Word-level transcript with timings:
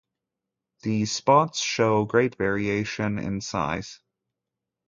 The 0.81 1.05
spots 1.05 1.59
show 1.59 2.05
great 2.05 2.33
variation 2.35 3.19
in 3.19 3.39
size. 3.39 3.99